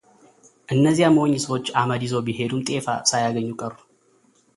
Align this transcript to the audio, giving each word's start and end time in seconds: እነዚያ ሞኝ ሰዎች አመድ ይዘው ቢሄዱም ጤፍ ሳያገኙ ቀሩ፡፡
እነዚያ 0.73 1.07
ሞኝ 1.15 1.33
ሰዎች 1.43 1.65
አመድ 1.81 2.01
ይዘው 2.05 2.21
ቢሄዱም 2.29 2.61
ጤፍ 2.69 2.87
ሳያገኙ 3.11 3.47
ቀሩ፡፡ 3.61 3.73